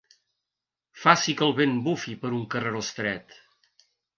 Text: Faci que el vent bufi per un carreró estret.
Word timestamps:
Faci 1.01 1.35
que 1.41 1.45
el 1.49 1.53
vent 1.61 1.77
bufi 1.89 2.17
per 2.25 2.33
un 2.41 2.49
carreró 2.57 2.85
estret. 2.89 3.41